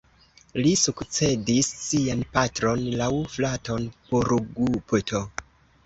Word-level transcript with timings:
Li 0.61 0.71
sukcedis 0.83 1.69
sian 1.89 2.25
patron 2.39 2.89
aŭ 3.09 3.13
fraton 3.37 3.89
Purugupto. 4.11 5.29